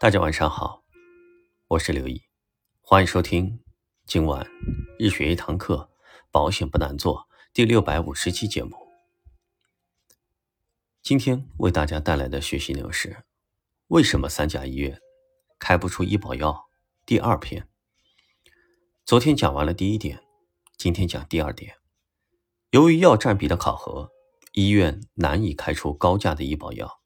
[0.00, 0.84] 大家晚上好，
[1.66, 2.22] 我是刘毅，
[2.80, 3.58] 欢迎收听
[4.06, 4.48] 今晚
[4.96, 5.90] 日学一堂课，
[6.30, 8.76] 保险不难做第六百五十期节目。
[11.02, 13.24] 今天为大家带来的学习内容是：
[13.88, 15.00] 为什么三甲医院
[15.58, 16.68] 开不出医保药？
[17.04, 17.68] 第二篇。
[19.04, 20.22] 昨天讲完了第一点，
[20.76, 21.74] 今天讲第二点。
[22.70, 24.12] 由于药占比的考核，
[24.52, 26.97] 医院难以开出高价的医保药。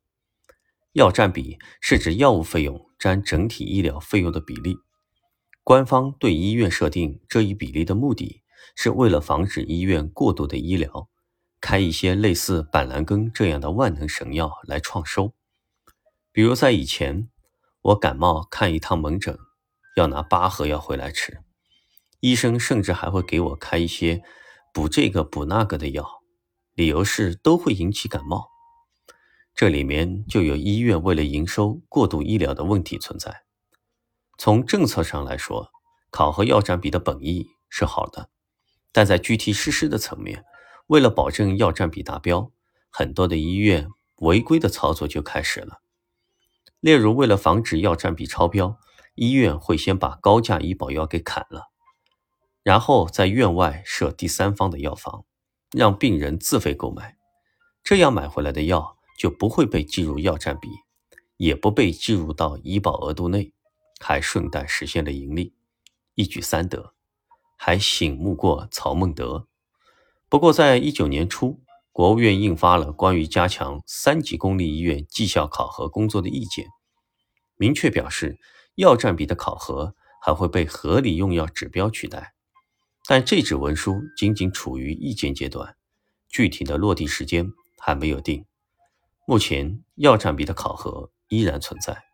[0.92, 4.76] 药占比是指药物费用占整体医疗费用的比例。
[5.64, 8.42] 官方对医院设定这一比例的目的，
[8.74, 11.08] 是为了防止医院过度的医疗，
[11.60, 15.32] 开一些类似板蓝根这样的万能神药来创收。
[16.30, 17.28] 比如在以前，
[17.80, 19.38] 我感冒看一趟门诊，
[19.96, 21.42] 要拿八盒药回来吃，
[22.20, 24.22] 医生甚至还会给我开一些
[24.74, 26.06] 补这个补那个的药，
[26.74, 28.48] 理由是都会引起感冒。
[29.54, 33.42] 这里面就有医院为了营收过度医疗的问题存在。
[34.38, 35.70] 从政策上来说，
[36.10, 38.30] 考核药占比的本意是好的，
[38.90, 40.44] 但在具体实施的层面，
[40.86, 42.50] 为了保证药占比达标，
[42.90, 45.82] 很多的医院违规的操作就开始了。
[46.80, 48.78] 例如，为了防止药占比超标，
[49.14, 51.68] 医院会先把高价医保药给砍了，
[52.62, 55.24] 然后在院外设第三方的药房，
[55.70, 57.16] 让病人自费购买，
[57.84, 58.96] 这样买回来的药。
[59.18, 60.68] 就不会被计入药占比，
[61.36, 63.52] 也不被计入到医保额度内，
[64.00, 65.54] 还顺带实现了盈利，
[66.14, 66.94] 一举三得，
[67.56, 69.46] 还醒目过曹孟德。
[70.28, 71.60] 不过，在一九年初，
[71.92, 76.66] 国务院印发了关于加强三级公立医院绩效考核工作的意见，
[77.56, 78.38] 明确表示，
[78.76, 82.34] 药占比的考核还会被合理用药指标取代。
[83.06, 85.76] 但这纸文书仅仅处于意见阶段，
[86.28, 88.46] 具体的落地时间还没有定。
[89.32, 92.04] 目前药占比的考核依然存在。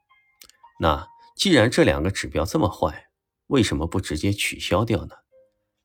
[0.78, 3.08] 那既然这两个指标这么坏，
[3.48, 5.16] 为什么不直接取消掉呢？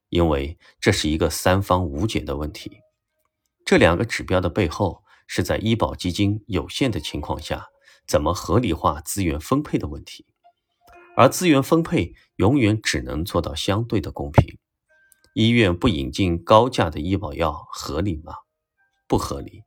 [0.09, 2.81] 因为这是一个三方无解的问题。
[3.65, 7.65] 这两个指标的背后是在医保基金有限的情况下，
[8.05, 10.27] 怎么合理化资源分配的问题。
[11.17, 14.59] 而资源分配永远只能做到相对的公平。
[15.33, 18.35] 医院不引进高价的医保药合理吗？
[19.07, 19.63] 不合理。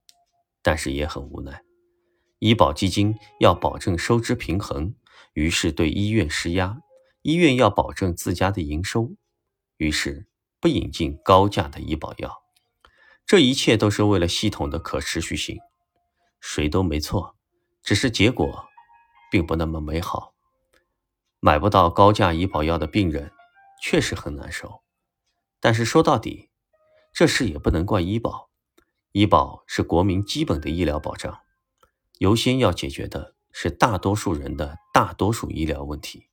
[0.66, 1.62] 但是也很无奈，
[2.40, 4.96] 医保基金要保证收支平衡，
[5.32, 6.78] 于是对医院施压；
[7.22, 9.12] 医院要保证自家的营收，
[9.76, 10.26] 于是
[10.58, 12.42] 不引进高价的医保药。
[13.24, 15.56] 这一切都是为了系统的可持续性，
[16.40, 17.36] 谁都没错，
[17.84, 18.66] 只是结果
[19.30, 20.34] 并不那么美好。
[21.38, 23.30] 买不到高价医保药的病人
[23.80, 24.82] 确实很难受，
[25.60, 26.50] 但是说到底，
[27.12, 28.45] 这事也不能怪医保。
[29.16, 31.40] 医保是国民基本的医疗保障，
[32.18, 36.26] 优先要解决的是大多数人的大多数医疗问题。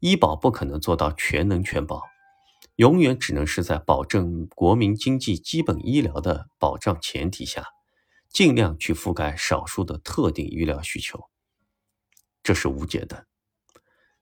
[0.00, 2.02] 医保不可能做到全能全保，
[2.76, 7.68] 永远只能是在保证国民经济基本医疗的保障前提下，
[8.28, 11.30] 尽量去覆盖少数的特定医疗需求。
[12.42, 13.26] 这是无解的。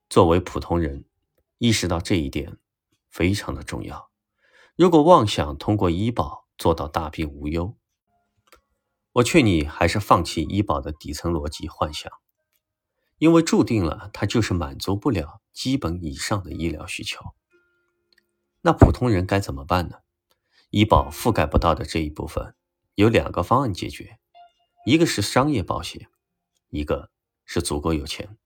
[0.08, 1.04] 作为普通人，
[1.58, 2.58] 意识到这一点
[3.10, 4.08] 非常的重要。
[4.76, 7.76] 如果妄想通过医保，做到大病无忧，
[9.14, 12.08] 我劝你还是放弃医保的底层逻辑幻想，
[13.18, 17.34] 因为注定了它就是满足不了基本以上的医疗需求。
[18.60, 19.96] 那普通人该怎么办呢？
[20.70, 22.54] 医保覆盖不到的这一部分，
[22.94, 24.20] 有两个方案解决：
[24.86, 26.06] 一个是商业保险，
[26.68, 27.10] 一个
[27.44, 28.38] 是足够有钱。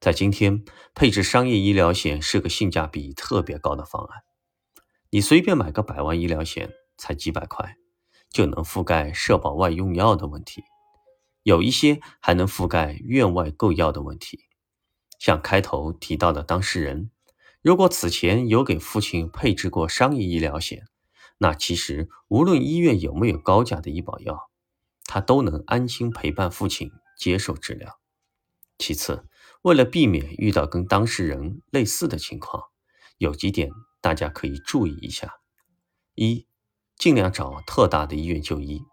[0.00, 0.64] 在今天，
[0.96, 4.24] 配置商业医疗险是个性价比特别高的方案，
[5.10, 6.72] 你随便买个百万医疗险。
[7.00, 7.78] 才几百块，
[8.30, 10.62] 就能覆盖社保外用药的问题，
[11.42, 14.44] 有一些还能覆盖院外购药的问题。
[15.18, 17.10] 像开头提到的当事人，
[17.62, 20.86] 如果此前有给父亲配置过商业医疗险，
[21.38, 24.50] 那其实无论医院有没有高价的医保药，
[25.04, 27.98] 他都能安心陪伴父亲接受治疗。
[28.78, 29.26] 其次，
[29.62, 32.64] 为了避免遇到跟当事人类似的情况，
[33.18, 33.70] 有几点
[34.00, 35.40] 大家可以注意一下：
[36.14, 36.46] 一。
[37.00, 38.84] 尽量找特大的医院就医，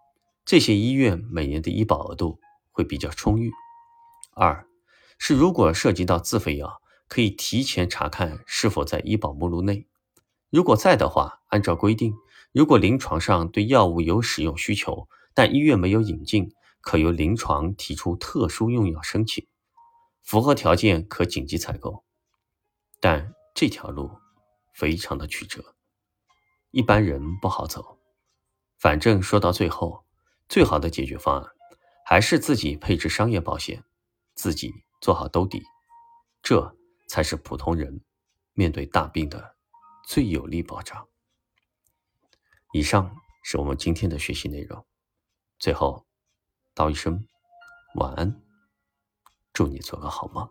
[0.46, 2.40] 这些医院每年的医保额度
[2.72, 3.52] 会比较充裕。
[4.34, 4.66] 二
[5.18, 9.90] 是如果涉及到自费药，可以提前查看是否在医保目录内，
[10.50, 12.14] 如果在的话，按照规定，
[12.54, 19.46] 如果临床上对药物有使用需求，但医院没有引进，可由临床提出特殊用药申请，
[20.24, 22.06] 符合条件可紧急采购。
[23.02, 24.10] 但这条路
[24.74, 25.76] 非常的曲折，
[26.72, 28.00] 一般人不好走。
[28.78, 30.06] 反正说到最后，
[30.48, 31.52] 最好的解决方案
[32.06, 33.84] 还是自己配置商业保险，
[34.36, 35.64] 自己做好兜底，
[36.42, 36.78] 这
[37.08, 38.02] 才是普通人
[38.54, 39.56] 面对大病的
[40.06, 41.08] 最有力保障。
[42.74, 44.86] 以上是我们今天的学习内容。
[45.58, 46.06] 最后，
[46.76, 47.28] 道一声
[47.96, 48.42] 晚安，
[49.54, 50.48] 祝你做个好梦。